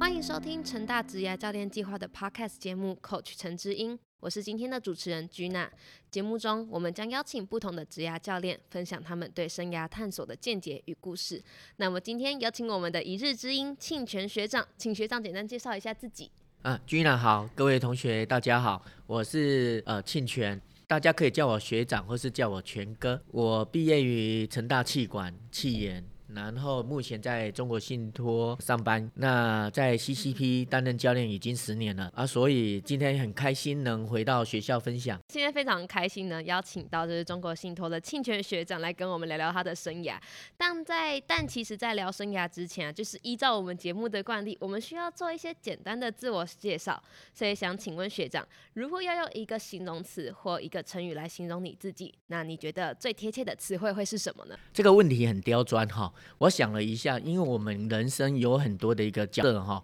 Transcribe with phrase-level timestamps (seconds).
[0.00, 5.68] 欢迎收听成大职涯教练计划的 Podcast 节目《Coach 陈之音》，我是今天的主持人居娜。
[6.08, 11.42] 节目中，我们将邀请不同的职涯教练，分享他们对生涯探索的见解与故事。
[11.76, 16.30] 那么，今天邀请我们的一日之音庆全学长，请学长简单介绍一下自己。
[16.62, 23.20] 啊，居娜好，各位同学大家好，我是呃庆全，大家可以叫我学长，或是叫我全哥。
[23.32, 26.04] 我毕业于成大气管气研。
[26.34, 35.18] 然后目前在中国信托上班，那在 CCP 担任教练已经十年了啊，所以今天很开心能回到学校分享。
[35.28, 40.16] 今天非常开心呢，邀请到就是中国信托的庆全学长来跟我们聊聊他的生涯。
[40.56, 47.02] 但在但其实，在聊生涯之前啊，就是依照我们节目的惯例，我们需要做一些简单的自我介绍。
[47.32, 54.54] 所以想请问学长，如果要用一个形容词或一个成语来形容你自己，那你觉得最贴切的词汇会是什么呢？
[54.74, 56.12] 这个问题很刁钻哈。
[56.38, 59.82] 我想了一下，因为我们人生有很多的一个角色哈，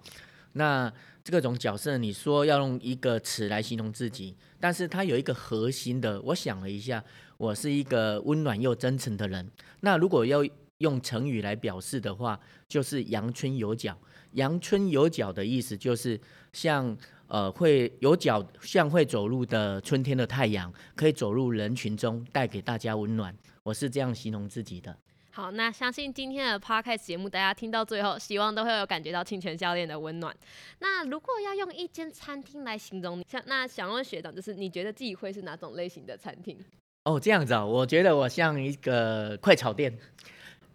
[0.53, 0.93] 那
[1.23, 6.21] 这种角色你说要用一个词来形容自己，但是它有一个核心的。
[6.21, 7.03] 我想了一下，
[7.39, 9.51] 我是一个温暖又真诚的人。
[9.81, 10.45] 那如果要
[10.79, 13.97] 用成语来表示的话，就是阳春有脚。
[14.33, 16.21] 阳春有脚的意思就是
[16.53, 16.97] 像
[17.29, 23.35] 呃会有脚，像会走路的春天的太阳，可以走入人群中，带给大家温暖。
[23.63, 24.95] 我是这样形容自己的。
[25.37, 30.33] 好，那相信今天的 podcast 节目，大家听到最后，希望都会有感觉到清泉教练的温暖。
[30.79, 36.57] 那如果要用一间餐厅来形容你，像那想问学长，就是你觉得自己会是哪种类型的餐厅？
[37.03, 39.99] 哦，这样子啊，我觉得我像一个快炒店，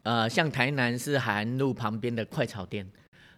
[0.03, 2.85] 呃，像台南是海岸路旁边的快炒店，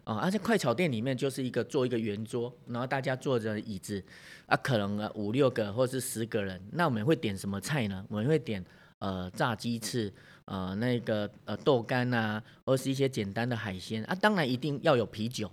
[0.06, 4.04] 哦，而且快炒店里面就是一个做一个圆桌，然后大家坐着椅子，
[4.48, 8.04] 啊，可能五六个或是十个人，那我们会点什么菜呢？
[8.10, 8.66] 我们会点
[8.98, 10.12] 呃炸鸡翅。
[10.46, 15.50] 呃，那个呃豆干呐，或是一些简单的海鲜啊，当然一定要有啤酒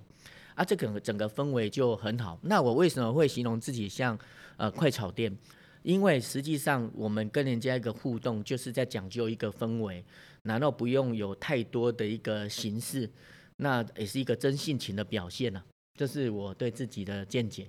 [0.55, 2.39] 啊，这个整个氛围就很好。
[2.43, 4.19] 那我为什么会形容自己像
[4.57, 5.37] 呃快炒店？
[5.83, 10.05] 因为实际上我们跟人家一个互动，就是在讲究一个氛围，
[10.43, 13.09] 难道不用有太多的一个形式？
[13.57, 15.63] 那也是一个真性情的表现呢？
[15.95, 17.69] 这是我对自己的见解。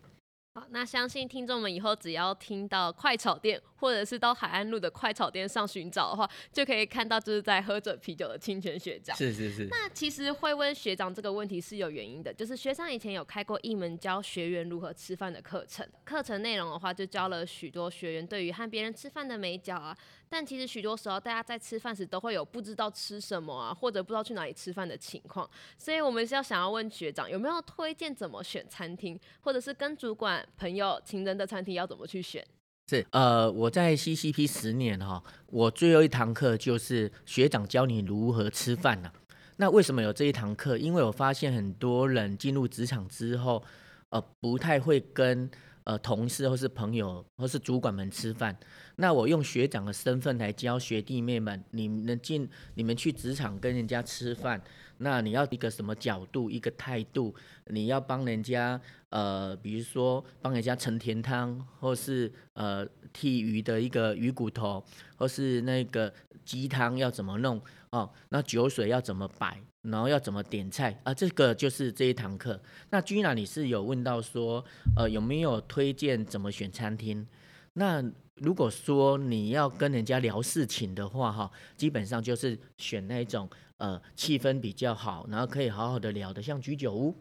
[0.71, 9.15] 那相信听众们以后只要听到快炒店，或者是到海岸路的快炒店上寻找的话，就可以看到就是在喝着啤酒的清泉学长。
[9.15, 9.67] 是是是。
[9.69, 19.95] 那其实会问学长这个问题是有原因的，就是学长以前有开过一门教学员如何吃饭的课程，课程内容的话就教了许多学员对于和别人吃饭的美角啊。
[20.29, 25.49] 但其实许多时候，大家在吃饭时都会有不知道吃什么啊，或者不知道去哪里吃饭的情况。
[25.77, 32.45] 所以，我们是要想要问学长，有没有推荐怎么选餐厅，或者是跟主管、朋友、情人的餐厅要怎么去选？
[32.89, 39.11] 是，呃，我在 CCP 十年哈，我最后一堂课就是学长教你如何吃饭呢。
[39.57, 40.77] 那为什么有这一堂课？
[40.77, 43.63] 因为我发现很多人进入职场之后，
[44.09, 45.49] 呃，不太会跟。
[45.83, 48.55] 呃，同事或是朋友或是主管们吃饭，
[48.97, 54.61] 那我用学长的身份来教学弟妹们，你们进你们去职场跟人家吃饭，
[54.97, 57.33] 那你要一个什么角度，一个态度，
[57.67, 58.79] 你要帮人家
[59.09, 64.83] 呃，比如说帮人家盛甜汤，或是呃剔鱼的一个鱼骨头，
[65.15, 66.13] 或是那个
[66.45, 67.59] 鸡汤要怎么弄
[67.91, 69.59] 哦，那酒水要怎么摆？
[69.83, 71.13] 然后要怎么点菜啊？
[71.13, 72.61] 这个就是这一堂课。
[72.89, 74.63] 那君娜，你是有问到说，
[74.95, 77.25] 呃，有没有推荐怎么选餐厅？
[77.73, 78.03] 那
[78.35, 87.15] 如果说你要跟人家聊事情的话，哈，基本上就是选那种呃气氛比较好，然后可以好好的聊的，像居酒屋。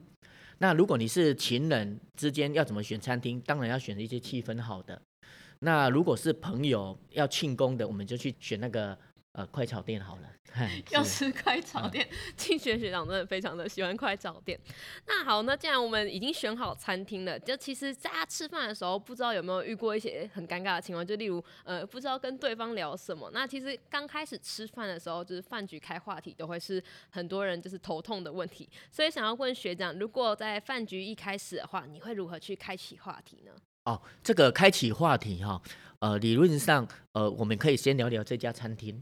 [0.59, 3.41] 那如果你是情人之间要怎么选餐厅？
[3.43, 5.01] 当然要选一些气氛好的。
[5.61, 8.99] 那如果是朋友要庆功的，我们就去选那个。
[9.39, 10.29] 呃，快炒店好了，
[10.91, 12.05] 要吃快炒店。
[12.37, 14.59] 庆学学长真的非常的喜欢快炒店。
[15.07, 23.31] 那好，那既然我们已经选好餐厅了，就其实大家吃饭的时候，不知道有没有遇过一些很尴尬的情况，就例如呃，不知道跟对方聊什么。
[23.33, 28.69] 那其实刚开始吃饭的时候，就是饭局开话题都会是很多人就是头痛的问题。
[28.91, 33.53] 所以想要问学长，如果在饭局一开始的话，你会如何去开启话题呢？
[33.85, 35.63] 哦，这个开启话题哈，
[36.01, 39.01] 呃，理论上呃，我们可以先聊聊这家餐厅。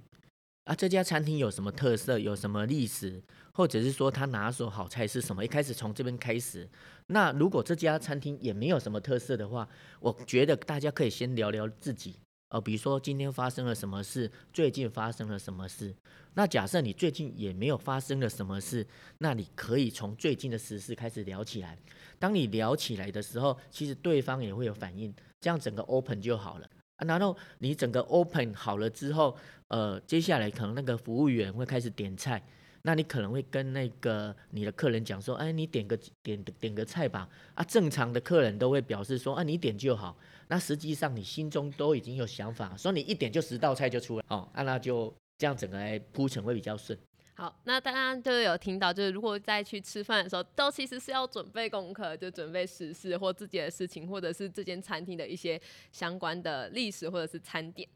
[0.67, 2.19] 啊，这家餐厅有什么特色？
[2.19, 3.23] 有什么历史？
[3.53, 5.45] 或者是说他拿手好菜是什么？
[5.45, 6.69] 一开始从这边开始。
[7.07, 9.69] 那如果这家餐厅也没有什么特色的话，
[10.01, 12.17] 我觉得大家可以先聊聊自己。
[12.49, 15.95] 呃，比如说今天发生了什么事，最近发生了什么事。
[16.35, 18.85] 那假设你最近也没有发生了什么事，
[19.19, 21.79] 那你可以从最近的时事开始聊起来。
[22.19, 26.69] 当你聊起来的时候，其实对方也会有反应，这样整个 open 就好了。
[26.97, 29.37] 啊，然后你整个 open 好了之后，
[29.69, 32.43] 呃，接下来可能那个服务员会开始点菜，
[32.83, 37.29] 那你可能会跟那个你的客人讲说，哎，你点个点点个菜吧。
[37.55, 40.17] 啊，正常的客人都会表示说，啊，你点就好。
[40.49, 46.99] 那实际上你心中都已经有想法，说你一点就十道菜就出来，哦，啊，那就这样整个来铺陈会比较顺。
[47.39, 55.61] 好，那大家就有听到，就是如果再去吃饭的时候，都其实是要准备功课，就准备时事或自己的事情，或者是这间餐厅的一些
[55.93, 57.87] 相关的历史或者是餐点。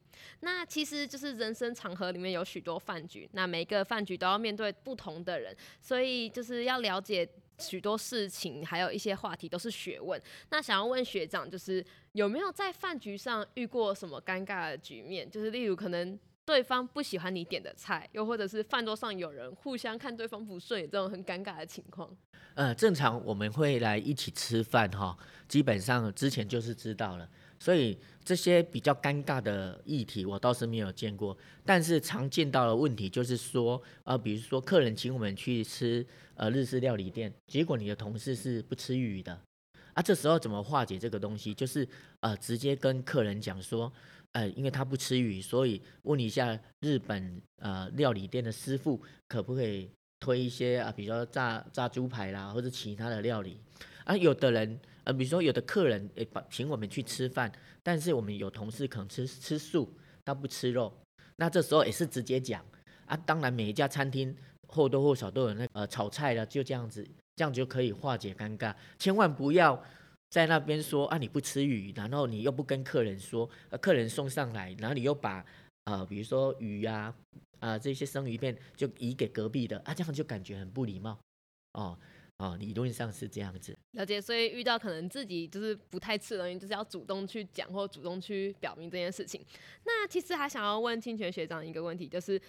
[0.40, 7.26] 那其实就是人生场合里面有许多饭局，那每个饭局都要面对不同的人，所以就是要了解
[7.58, 10.20] 许多事情，还有一些话题都是学问。
[10.50, 11.82] 那想要问学长，就是
[12.12, 15.30] 有没有在饭局上遇过什么尴尬的局面？
[15.30, 16.20] 就是例如可能。
[16.50, 22.10] 对方不喜欢你点的菜，又或者是饭桌上有人互相看对方不顺眼，这种很尴尬的情况。
[22.54, 25.16] 呃，正常我们会来一起吃饭哈，
[25.46, 27.28] 基本上之前就是知道了，
[27.60, 31.38] 所以这些比较尴尬的议题我倒是没有见过。
[31.64, 36.04] 但是常见到的问题就是说，呃，比如说客人请我们去吃
[36.34, 39.40] 呃日式料理店，结果你的同事是不吃鱼的，
[39.94, 41.54] 啊，这时候怎么化解这个东西？
[41.54, 41.88] 就是
[42.18, 43.90] 呃直接跟客人讲说。
[44.32, 49.90] 呃，因为他不吃鱼，所以问一下日本呃料理店的师傅，可不可以
[50.20, 53.58] 推一些啊，比如说炸炸猪排啦，或者其他的料理。
[54.04, 57.50] 啊，有的人呃，比如说有的客人诶，请我们去吃饭，
[57.82, 59.92] 但是我们有同事可能吃吃素，
[60.24, 60.92] 他不吃肉，
[61.36, 62.64] 那这时候也是直接讲
[63.06, 63.16] 啊。
[63.16, 64.34] 当然每一家餐厅
[64.68, 67.04] 或多或少都有那呃炒菜的，就这样子，
[67.34, 69.82] 这样就可以化解尴尬，千万不要。
[70.30, 75.44] 在那边说啊，你不吃鱼，然后你又不跟客人说，呃，客人送上来，然后你又把
[75.86, 77.12] 呃，比如说鱼呀，
[77.58, 81.18] 啊这些生鱼片就移给隔壁的，啊，这样就感觉很不礼貌，
[81.72, 81.98] 哦
[82.38, 83.76] 哦，理论上是这样子。
[83.92, 89.44] 了解，所以遇到可能自己就是不太吃的东西，就是要主动去讲或主动去表明这件事情。
[89.84, 92.40] 那其实还想要问清泉学长一个问题，就是。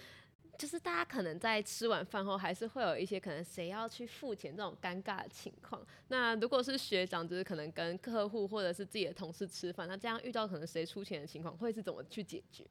[0.58, 5.84] 就是大家可能在吃完饭后，还是会有一些可能谁要去付钱这种尴尬的情况。
[6.08, 12.64] 那如果是学长，就是可能跟客户或者是自己的同事吃饭，那这样遇到可能谁出钱的情况，会是怎么去解决？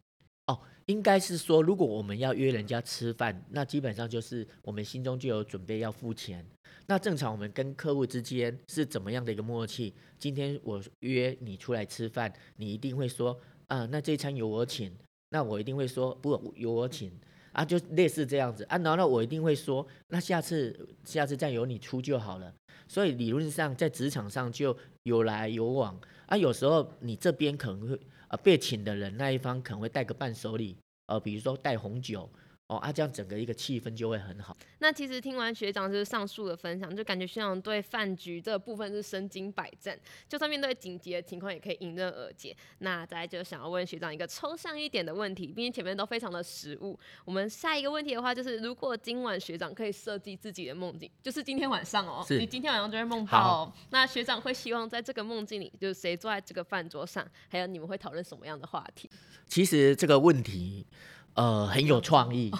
[0.47, 6.45] 哦，应该是说，如果我们要约人家吃饭，那基本上就是我们心中就有准备要付钱。
[6.87, 9.93] 那正常我们跟客户之间是怎么样的一个默契？
[10.17, 14.95] 今天我约你出来吃饭，你一定会说啊，那这餐由我请。
[15.29, 17.11] 那我一定会说不，由我请。
[17.51, 22.53] 啊，就类似这样子啊，然后我一定会说，那下次下次再由你出就好了。
[22.87, 30.75] 所以理论上在职场上就有来有往啊，有时候你这边可能会呃被请的人那一方可能会带个伴手礼，
[31.07, 32.29] 呃，比如说带红酒。
[32.71, 34.55] 哦啊，这样整个一个气氛就会很好。
[34.79, 42.55] 那其实听完学长就是上述的分享，就感觉学长对饭局这部分是身经百战，就算面对紧急的情况也可以迎刃而解。
[42.77, 46.97] 那再来就想要问学长一个抽象一点的问题，毕竟前面都非常的实务。
[47.25, 59.09] 我们下一个问题的话，就是如果今晚学长可以设计自己的梦境，就是今天晚上哦，你今天晚上就会梦到，那学长会希望在这个梦境里，就是谁坐在这个饭桌上，还有你们会讨论什么样的话题？
[59.45, 60.87] 其实这个问题。
[61.33, 62.51] 呃，很有创意，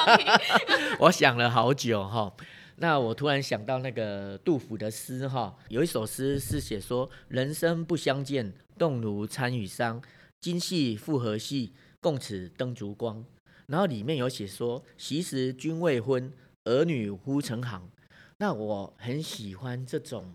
[1.00, 2.32] 我想了好久哈。
[2.76, 10.00] 那我突然想到那个杜甫的诗哈，有一首诗是写说：“人生不相见，动如参与商。
[10.40, 13.22] 今夕复何夕，共此灯烛光。”
[13.68, 16.32] 然后里面有写说：“昔时君未婚，
[16.64, 17.90] 儿女忽成行。”
[18.38, 20.32] 那我很喜欢这种。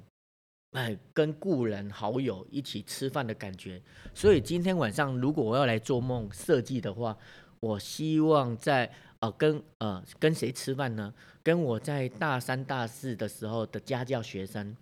[0.75, 3.81] 哎，跟故人好友一起吃饭的感觉。
[4.13, 7.17] 所以今天晚上如果我要来做梦设计的话，
[7.61, 11.13] 我希望在呃跟呃跟谁吃饭呢？
[11.41, 14.75] 跟我在大三大四的时候的家教学生。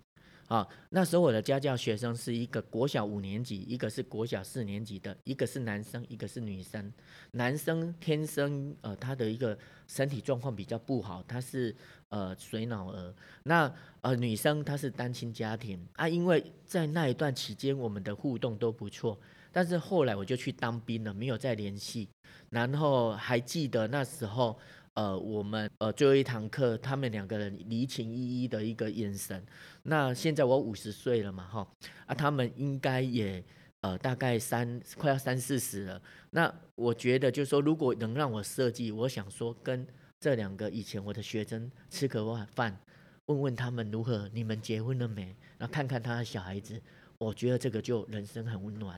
[0.47, 6.91] 啊，那时候我的家教学生是一个国小五年级，一个是国小四年级的，一个是男生，一个是女生。
[7.31, 9.57] 男生天生呃他的一个
[9.88, 11.75] 身体状况比较不好，他是
[12.13, 13.13] 呃水脑儿。
[13.43, 19.17] 那呃女生她是单亲家庭啊，因为在那一段期间我们的互动都不错，
[19.51, 22.08] 但是后来我就去当兵了，没有再联系。
[22.50, 24.58] 然后还记得那时候。
[24.96, 29.43] 呃，我们呃最后一堂课，他们两个人离情依依的一个眼神。
[29.82, 31.67] 那现在我五十岁了嘛，哈，
[32.05, 33.43] 啊，他们应该也
[33.82, 36.00] 呃大概三快要三四十了。
[36.29, 39.84] 那我觉得就是说，如果能让我设计，我想说跟
[40.24, 42.80] 这两个以前我的学生吃个晚饭，
[43.25, 45.36] 问问他们如何，你们结婚了没？
[45.58, 46.82] 然后看看他的小孩子，
[47.18, 48.98] 我觉得这个就人生很温暖。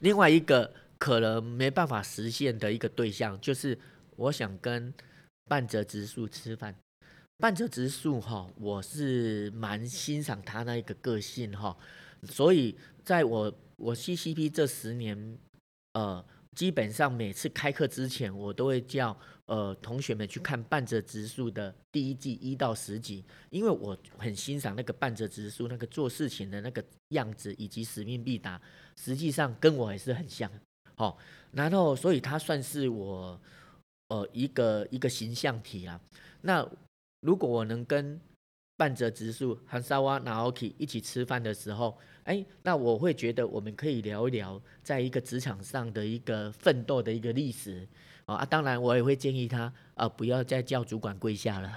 [0.00, 3.78] 另外一个可能没办法实现的一个对象，就是
[4.16, 4.92] 我想跟。
[5.50, 6.74] 半泽直树吃饭，
[7.38, 11.74] 半泽直树哈，我是蛮欣赏他那一个个性哈，
[12.24, 15.38] 所以在我我 CCP 这十年，
[15.94, 16.22] 呃，
[16.54, 28.60] 基本上每次开课之前，我都会叫呃同学们去看半泽直树的第一季一到十集，因为我很欣赏那个半泽直树那个做事情的那个样子以及使命必达，
[28.96, 30.50] 实际上跟我也是很像。
[30.94, 31.16] 好，
[31.52, 33.40] 然后所以他算是我
[34.08, 35.98] 呃一个一个形象体啊。
[36.42, 36.68] 那
[37.22, 38.20] 如果我能跟
[38.76, 47.88] 半泽直树、韩沙瓦、纳奥基一起吃饭的时候，哎，那我会觉得我们可以聊一聊，在一个职场上的一个奋斗的一个历史。
[48.34, 51.72] 啊，当然我也会建议他，呃，不要再叫主管跪下了。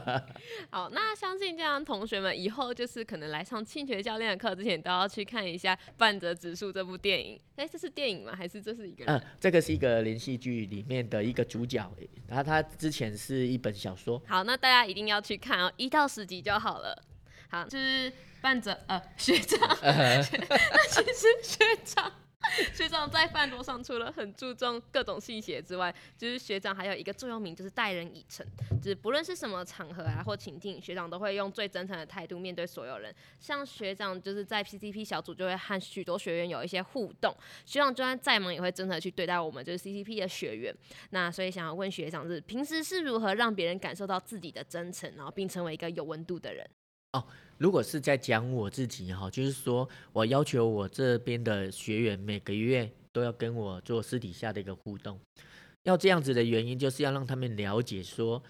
[0.70, 7.40] 好，那相信这样同学们以后就是可能来上庆学教练的课之前，都要去看一下《半泽直树》这部电影。
[7.56, 8.34] 哎，这是电影吗？
[8.36, 9.06] 还是这是一个？
[9.06, 11.90] 嗯，这个是一个连续剧里面的一个主角，
[12.26, 14.22] 然后他之前是一本小说。
[14.26, 17.02] 好，那大家一定要去看哦，一到十集就好了。
[17.50, 22.12] 好，就是半泽呃学长， 那其实学长。
[22.74, 28.46] 学长在饭桌上，除了很注重各种细节之外，就是学长还有一个座右铭，就是待人以诚。
[28.80, 33.14] 就是不论是什么场合啊或情境，学长都会用最真诚的态度面对所有人。
[33.38, 37.34] 像学长就是在 PCP 小组就会和许多学员有一些互动，
[37.66, 40.74] 学长就算再忙也会真诚去对待我们就是 CCP 的学员。
[41.10, 46.68] 那所以想要问学长，是平时是如何让别人感受到自己的真诚，然后并成为一个有温度的人？
[47.12, 47.24] 哦，
[47.56, 55.18] 如果是在讲我自己哈，就是说我要求我这边的学员每个月都要跟我做私底下的一个互动，
[55.84, 58.42] 要这样子的原因就是要让他们了解说，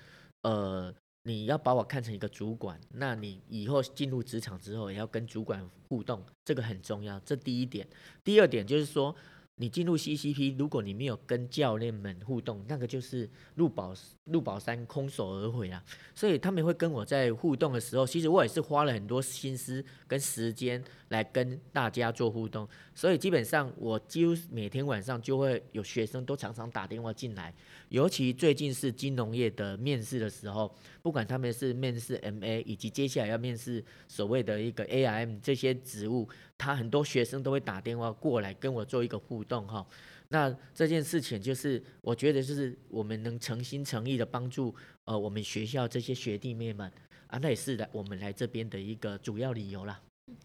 [0.43, 7.21] 呃，你要把我看成一个主管，那你以后进入职场之后也要跟主管互动，这个很重要。
[7.21, 7.87] 这第一点，
[8.25, 9.15] 第二点就是说。
[9.59, 13.93] 你进入 CCP，如果你没有跟教练们互动，那个就是入宝
[14.25, 15.83] 入宝山空手而回啊。
[16.15, 22.69] 所以他们会跟我在互动的时候，其实我也是花了很多心思跟时间来跟大家做互动。
[22.95, 27.55] 所以基本上我几乎每天晚上就会有学生都常常打电话进来，
[27.89, 36.29] 尤其最近是金融业的面试的时候，不管他们是面试 MA，以及接下来要面试所谓的一个 AIM 这些职务。
[36.57, 39.87] 他很多学生都会打电话过来跟我做一个互动哈，
[40.31, 44.75] 那这件事情就是我觉得就是我们能诚心诚意的帮助
[45.05, 46.91] 呃我们学校这些学弟妹们
[47.29, 50.01] 啊，那也是的我们来这边的一个主要理由啦。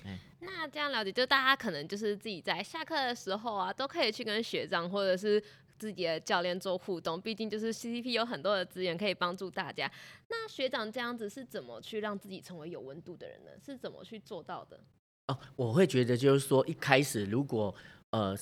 [0.06, 5.42] 哎，那这样了解，就大家可能就是自己在下课的时候啊，都可以去跟学长或者是
[5.78, 9.92] 自己的教练做互动，毕竟就是 CCP 有很多的资源可以帮助大家。
[10.30, 13.52] 那学长这样子是怎么去让自己成为有温度的人呢？
[13.64, 14.80] 是怎么去做到的？
[15.28, 17.74] 哦，我会觉得就是说，一开始如果
[18.12, 18.38] 呃，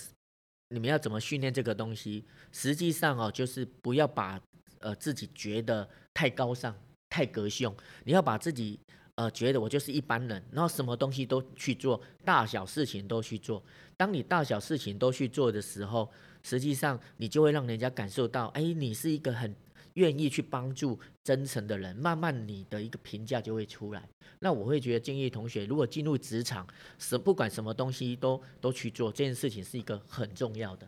[0.69, 4.41] 你们要怎么训练这个东西，实际上哦，就是不要把
[4.79, 6.75] 呃自己觉得太高尚、
[7.09, 8.79] 太格凶，你要把自己
[9.15, 13.63] 呃觉得我就是一般人，然后什么东西都去做，大小事情都去做。
[13.95, 16.09] 当你大小事情都去做的时候，
[16.43, 19.55] 实际上你就会让人家感受到，哎，你是一个很。
[19.95, 24.07] 愿意去帮助真诚的人，慢慢你的一个评价就会出来。
[24.39, 26.65] 那我会觉得建议同学，如果进入职场，
[26.97, 30.87] 什不管什么东西都都去做，这件事情是一个很重要的。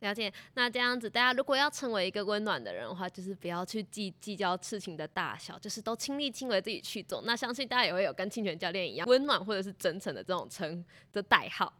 [0.00, 0.32] 了解。
[0.54, 7.22] 那这样子，大家如果要成为一个温暖的人的话，就是不要去计计较事情的大小，就是都亲力亲为自己去做。
[7.24, 11.72] 那相信大家也会有跟清泉教练一样温暖或者是真诚的这种称的代号。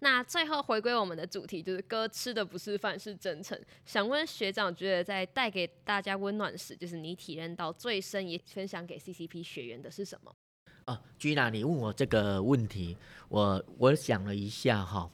[0.00, 3.58] 那最后回归我们的主题，就是哥吃的不是饭，是真诚。
[3.86, 10.34] 想问学长，觉得在带给大家温暖时，就是你体验到最深，也分享给 CCP 学员的是什么？
[10.84, 12.94] 啊，Gina，你问我这个问题，
[13.28, 15.10] 我我想了一下哈，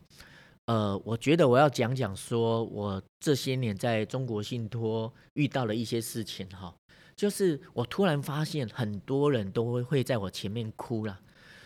[0.71, 6.73] 呃，我觉得我要讲讲，说我这些年在中国信托遇到了一些事情哈，
[7.17, 11.19] 就是我突然发现很多人都会在我前面哭了。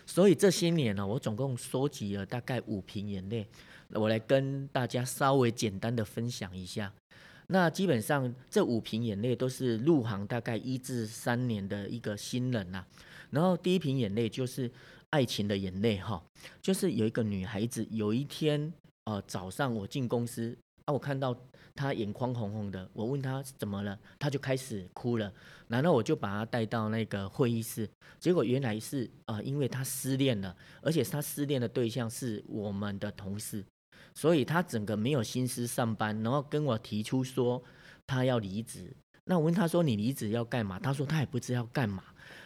[0.07, 3.45] 所以这些年呢，我总共收集了大概五瓶眼泪，
[3.91, 6.91] 我来跟大家稍微简单的分享一下。
[7.45, 12.83] 那基本上这五瓶眼泪都是入行大概一至三年的一个新人呐。
[13.29, 14.71] 然后第一瓶眼泪就是
[15.11, 16.23] 爱情的眼泪哈，
[16.59, 18.73] 就是有一个女孩子，有一天
[19.05, 21.35] 呃早上我进公司啊，我看到。
[21.77, 25.29] 他眼眶红红的，我问他怎么了，他就开始哭了。
[25.67, 27.85] 然后我就把他带到那个会议室，
[28.17, 33.61] 结果原来是啊，因为他失恋了，而且他失恋的对象是我们的同事，
[34.13, 37.61] 所以他整个没有心思上班，然后跟我提出说
[38.07, 38.95] 他要离职。
[39.25, 40.79] 那我问他说你离职要干嘛？
[40.79, 42.05] 他说他也不知道干嘛，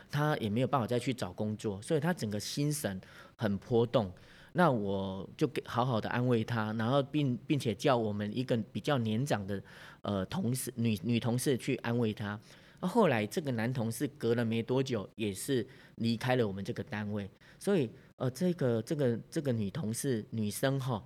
[0.09, 2.99] 他也没有办法再去找工作，所以他整个心神
[3.35, 4.11] 很波动。
[4.53, 9.61] 那我就给好好的安慰他，然后并并且叫我们一个比较年长的
[10.01, 12.39] 呃同事女女同事去安慰他。
[12.81, 15.65] 那后来这个男同事隔了没多久也是
[15.95, 17.29] 离开了我们这个单位，
[17.59, 21.03] 所以呃这个这个这个女同事女生哈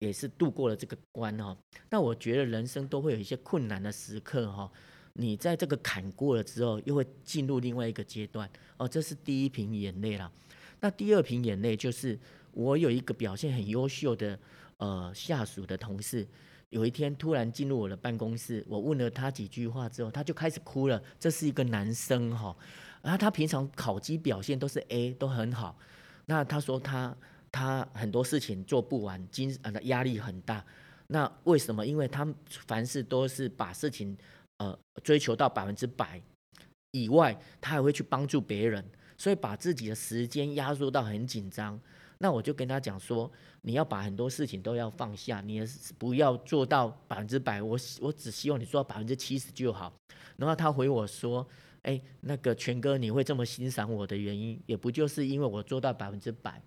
[0.00, 1.56] 也是度过了这个关哈。
[1.90, 4.70] 那我觉得人生都会有一些困难的时刻哈，
[5.14, 8.48] 你在这个坎过了之后，又会进入另外一个阶段。
[8.76, 10.30] 哦，这是第一瓶眼泪啦。
[10.80, 12.18] 那第二瓶眼泪就是
[12.54, 14.38] 我有一个表现很优秀的
[14.78, 16.26] 呃下属的同事，
[16.70, 21.02] 有一天突然进入我的办公室，我问了他几句话之后，他就开始哭了。
[21.18, 22.56] 这是一个男生哈，
[23.02, 25.76] 然后他平常考绩表现都是 A，都很好。
[26.26, 27.16] 那他说他
[27.52, 30.64] 他很多事情做不完，精啊压力很大。
[31.08, 31.86] 那为什么？
[31.86, 34.16] 因为他凡事都是把事情
[34.56, 36.20] 呃追求到百分之百
[36.92, 38.84] 以外，他还会去帮助别人，
[39.18, 41.78] 所以把自己的时间压缩到很紧张。
[42.24, 45.62] 那我就跟他讲说，你要把很多事情都要放下，你
[45.98, 47.60] 不要做到百分之百。
[47.60, 49.92] 我我只希望你做到百分之七十就好。
[50.38, 51.46] 然后他回我说，
[51.82, 56.58] 哎，那个全哥，你会这么欣赏我的原因，也不就是因为我做到百分之百。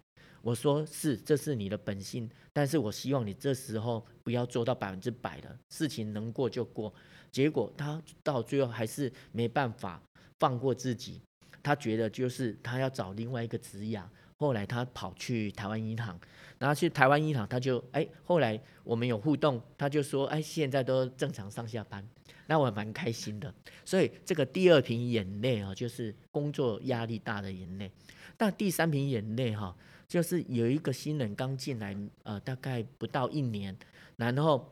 [0.43, 6.93] 我说是，这是你的本性，但是我希望你这时候不要做到百分之百的事情能过就过。
[7.31, 9.99] 结果他到最后还是没办法
[10.39, 11.19] 放过自己，
[11.63, 13.99] 他觉得就是他要找另外一个职业。
[14.37, 16.19] 后来他跑去台湾银行，
[16.57, 22.07] 然后去台湾银行，他就哎，后来我们有互动，他就说哎，现在都正常上下班，
[22.47, 23.53] 那我蛮开心的。
[23.83, 27.91] 所以这个第二瓶眼泪啊，就是工作压力大的眼泪。
[28.37, 29.75] 那第三瓶眼泪哈。
[30.07, 33.77] 就是有一个新人刚进来，呃，大概不到一年，
[34.15, 34.65] 然后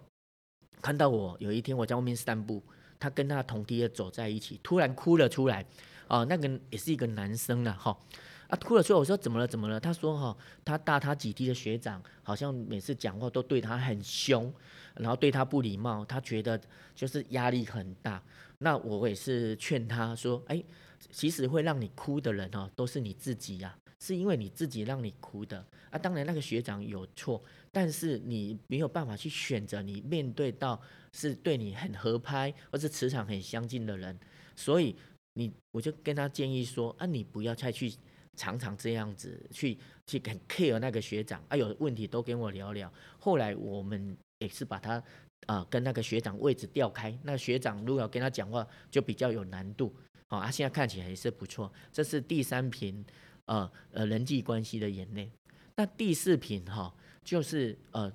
[0.81, 2.63] 看到我有一天我在外面散步，
[2.97, 5.65] 他跟他同梯的走在一起，突然哭了出来，
[6.07, 7.99] 哦，那个也是一个男生了哈，
[8.47, 9.79] 啊，哭了出来，我说怎么了怎么了？
[9.79, 14.53] 他说哈，他大他几梯的学长好像每次讲话都对他很凶，
[14.95, 16.59] 然后对他不礼貌，他觉得
[16.93, 18.23] 就是压力很大。
[18.59, 20.63] 那我也是劝他说，哎，
[21.11, 23.75] 其实会让你哭的人哦，都是你自己呀。
[23.97, 30.79] 是因为你自己让你哭的啊，当然那个学长有错，但是你没有办法去选择你面对到
[31.11, 34.15] 是对你很合拍或是磁场很相近的人，
[34.55, 34.95] 所以
[35.33, 37.91] 你我就跟他建议说啊，你不要再去
[38.35, 39.77] 常常这样子去
[40.07, 42.91] 去很 care 那个学长啊，有问题都跟我聊聊。
[43.19, 45.01] 后来我们也是把他
[45.47, 49.93] 啊跟那个学长位置调开，那学长如果要跟他讲话就比较有难度，
[50.27, 51.71] 好啊，现在看起来也是不错。
[51.91, 53.05] 这是第三瓶。
[53.47, 55.29] 呃呃，人际关系的眼泪。
[55.75, 56.91] 那第四瓶哈，
[57.23, 58.11] 就是呃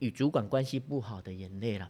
[0.00, 1.88] 与主管关系不好的眼泪了。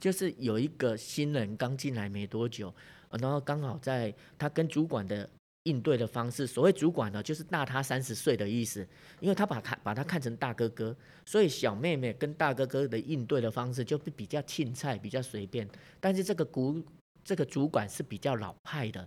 [0.00, 2.74] 就是有一个新人刚进来没多久，
[3.10, 5.30] 然后刚好在他跟主管的
[5.66, 8.86] 应对的方式，所谓主管呢，就是大他三十岁的意思，
[9.20, 15.68] 因为他把看把他看成大哥哥，所以小妹妹跟大哥哥的应对的方式就比较轻菜，比较随便。
[16.00, 16.82] 但是这个主
[17.22, 19.06] 这个主管是比较老派的。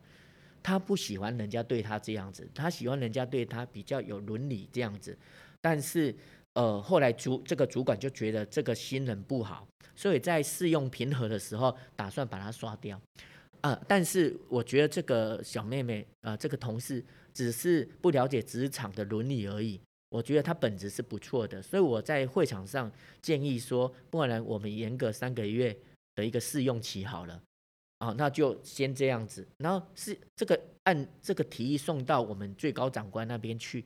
[0.62, 5.18] 他不喜欢人家对他这样子，他喜欢人家对他比较有伦理这样子。
[5.62, 6.14] 但是，
[6.54, 13.00] 呃，后来主这个主管就觉得这个新人不好，所以在试用平和的时候，打算把他刷掉。
[13.62, 19.80] 啊，但是我觉得这个小妹妹啊，这个同事只是不了解职场的伦理而已。
[20.10, 22.92] 我觉得她本质是不错的，所以我在会场上
[23.22, 25.76] 建议说，不然我们严格三个月
[26.16, 27.42] 的一个试用期好了。
[28.00, 33.84] 啊，那就先这样子，然后是这个按这个提议送到我们最高长官那边去，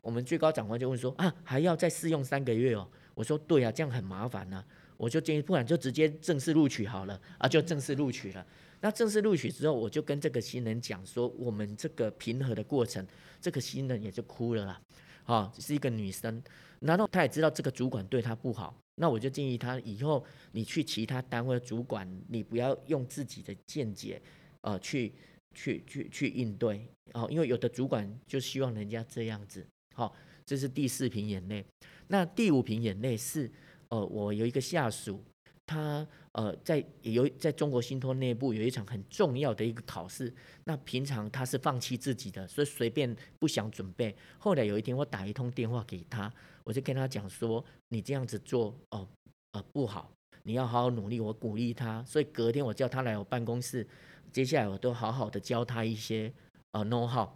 [0.00, 2.88] 我们最高长官就问说啊，还要再试用三个月哦？
[3.14, 4.64] 我说对啊，这样很麻烦呐，
[4.96, 8.44] 我就建议不然就直接正式录取好了啊，就正式录取了。
[8.82, 13.06] 那正式录取之后，我就跟这个新人讲说，我们这个平和的过程，
[13.40, 14.82] 这个新人也就哭了啦，
[15.24, 16.42] 啊，是一个女生，
[16.80, 18.76] 然后她也知道这个主管对她不好。
[18.96, 24.20] 那我就建议他以后你去其他单位主管，你不要用自己的见解，
[24.60, 25.14] 呃，去
[25.54, 29.66] 去去去应对哦，因为有的主管就希望人家这样子。
[29.94, 30.14] 好，
[30.44, 31.64] 这是第四瓶眼泪。
[32.08, 33.50] 那第五瓶眼泪是，
[33.88, 35.24] 呃，我有一个下属，
[35.64, 40.32] 他呃在有在中国信托内部有一场很重要的一个考试，
[40.64, 44.14] 那平常他是放弃自己的，所以随便不想准备。
[44.38, 46.32] 后来有一天我打一通电话给他。
[46.64, 49.04] 我就跟他讲说，你这样子做哦，
[49.50, 50.12] 呃不好，
[50.44, 51.18] 你要好好努力。
[51.18, 53.84] 我鼓励他，所以隔天我叫他来我办公室，
[54.30, 56.32] 接下来我都好好的教他一些
[56.70, 57.28] 呃 know how。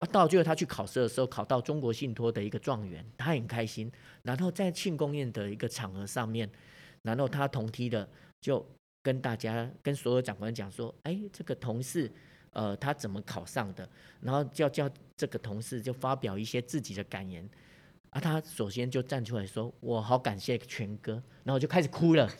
[0.00, 3.88] 啊，到最后他去考试的时候，考到中国信托的一个状元，他很开心。
[4.24, 6.50] 然后在庆功宴的一个场合上面，
[7.02, 8.08] 然后他同梯的
[8.46, 8.64] 就
[9.02, 12.08] 跟大家跟所有长官讲说，哎，这个同事
[12.52, 13.88] 呃他怎么考上的？
[14.20, 17.44] 然后叫叫这个同事就发表一些自己的感言。
[18.10, 22.30] 啊，他首先就站出来说：“我好感谢全哥。”然后就开始哭了，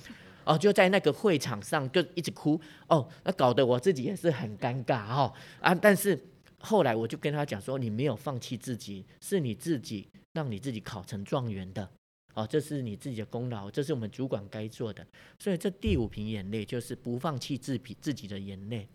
[0.44, 5.74] 哦，就在那个会场上就一直哭，哦，那搞得我自己也是很尴尬哈啊！
[5.74, 6.16] 但是
[6.60, 11.90] 后来我就跟他讲说：“你没有放弃自己，是你自己让你自己考成状元的，
[12.36, 15.04] 哦，这是你自己的功劳，这是我们主管该做的。
[15.38, 18.86] 所以这第五瓶眼泪就是不放弃自己自己的眼泪。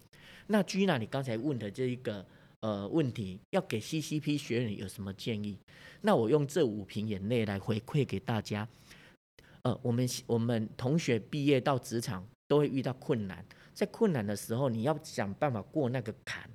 [0.45, 2.23] 那 Gina，你刚才问的这一个
[2.60, 5.58] 呃问题，要给 CCP 学员有什么建议？
[6.01, 8.67] 那我用这五瓶眼泪来回馈给大家。
[9.63, 16.47] 呃，我们我们同学毕业到职场都会遇到困难，在困难的时候，你要想办法过那个坎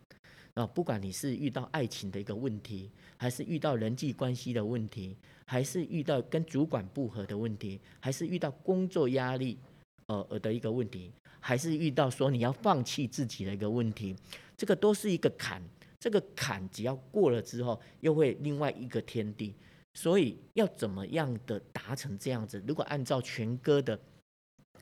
[0.54, 0.64] 啊。
[0.64, 9.58] 不管你是遇到爱情的一个问题，还是遇到人际关系的问题，还是遇到跟主管不合的问题，还是遇到工作压力
[10.06, 14.14] 呃的一个问题，还是遇到说你要放弃自己的一个问题，
[14.56, 15.62] 这个都是一个坎。
[15.98, 19.54] 这个坎只要过了之后，又会另外一个天地。
[19.94, 22.62] 所以要怎么样的达成这样子？
[22.68, 23.98] 如果按照全哥的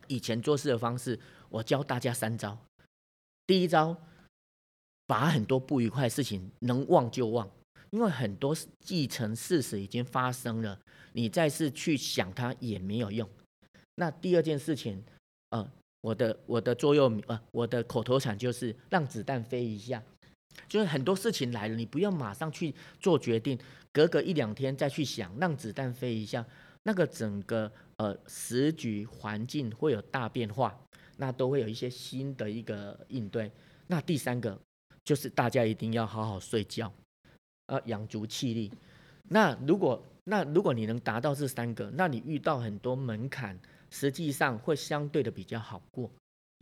[0.08, 1.18] 以前做事的方式，
[1.48, 2.58] 我教大家三招。
[3.46, 3.96] 第一招，
[5.06, 7.48] 把很多不愉快的事情能忘就忘，
[7.94, 10.76] 因为很多既成事实已经发生了，
[11.12, 13.28] 你再是去想它也没有用。
[13.94, 15.00] 那第二件事情，
[15.50, 15.64] 呃，
[16.00, 20.02] 我的我的座右铭，呃，我的口头禅就是让子弹飞一下。
[20.68, 23.56] 就是很多事情来了，你不要马上去做决定，
[23.92, 26.44] 隔个一两天再去想，让子弹飞一下，
[26.82, 30.76] 那个整个呃时局环境会有大变化，
[31.18, 33.48] 那都会有一些新的一个应对。
[33.86, 34.58] 那第三个
[35.04, 36.92] 就是大家一定要好好睡觉，
[37.66, 38.70] 呃，养足气力。
[39.28, 43.58] 那如果那如果你能达到这三个，那你遇到很多门槛，
[43.90, 46.10] 实际上会相对的比较好过。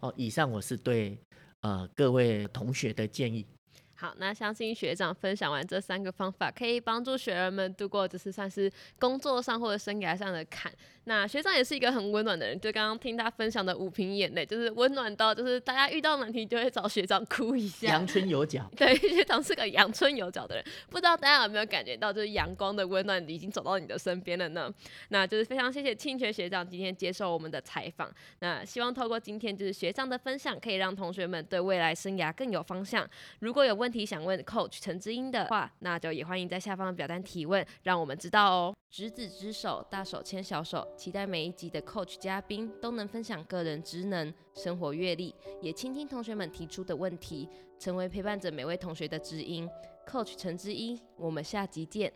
[0.00, 1.18] 哦，以上我是对
[1.60, 3.46] 呃各位同学的建议。
[3.94, 10.72] 好，那相信学长分享完这三个方法，可以帮助学员们度过就是算是工作上或者生涯上的坎。
[11.04, 17.88] 那学长也是一个很温暖的人，就刚刚听他分享的五瓶眼泪，就是温暖到就是大家遇到难题就会找学长哭一下。
[17.88, 24.72] 阳春有角，对，学长是个阳春有角的人，不知道大家有没有感觉到，就是阳光的温暖已经走到你的身边了呢？
[25.08, 28.12] 那就是非常谢谢清泉学长今天接受我们的采访。
[28.38, 33.08] 那希望透过今天就是学长的分享，可以让同学们对未来生涯更有方向。
[33.40, 38.74] 如果有问题想问 Coach 陈之英的话，那就也欢迎在下方的表单提问，让我们知道哦。
[38.90, 40.86] 执子之手，大手牵小手。
[40.96, 49.68] 期待每一集的 Coach 嘉宾都能分享个人职能、生活阅历，也倾听同学们提出的问题，成为陪伴着每位同学的知音。
[50.06, 52.12] Coach 陈之一，我们下集见。